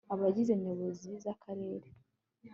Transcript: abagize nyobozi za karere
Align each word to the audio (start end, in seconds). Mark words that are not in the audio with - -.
abagize 0.13 0.53
nyobozi 0.61 1.09
za 1.23 1.33
karere 1.43 1.87